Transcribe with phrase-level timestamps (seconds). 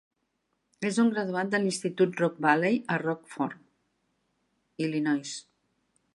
[0.89, 3.61] És un graduat de l'Institut Rock Valley a Rockford,
[4.87, 5.37] Illinois.